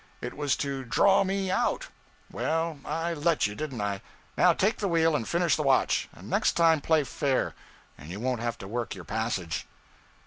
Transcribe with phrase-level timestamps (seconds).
[0.19, 1.89] It was to draw me out.
[2.31, 4.01] Well, I let you, didn't I?
[4.35, 7.53] Now take the wheel and finish the watch; and next time play fair,
[7.99, 9.67] and you won't have to work your passage.'